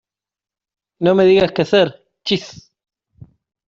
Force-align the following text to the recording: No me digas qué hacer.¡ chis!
No 0.97 1.13
me 1.13 1.25
digas 1.25 1.51
qué 1.51 1.61
hacer.¡ 1.61 2.07
chis! 2.25 2.71